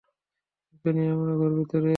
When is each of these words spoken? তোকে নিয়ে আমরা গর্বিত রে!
তোকে 0.69 0.89
নিয়ে 0.95 1.09
আমরা 1.15 1.33
গর্বিত 1.41 1.71
রে! 1.75 1.89